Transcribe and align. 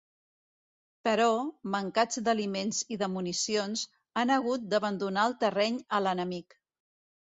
Però, 1.07 1.27
mancats 1.75 2.23
d'aliments 2.29 2.81
i 2.97 2.99
de 3.03 3.11
municions, 3.19 3.87
han 4.19 4.35
hagut 4.41 4.69
d'abandonar 4.75 5.31
el 5.33 5.41
terreny 5.49 5.83
a 6.01 6.07
l'enemic. 6.07 6.63